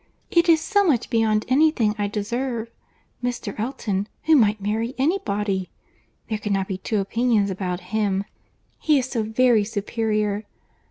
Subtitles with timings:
[0.31, 2.71] It is so much beyond any thing I deserve.
[3.23, 3.53] Mr.
[3.59, 5.69] Elton, who might marry any body!
[6.27, 8.23] There cannot be two opinions about him.
[8.79, 10.45] He is so very superior.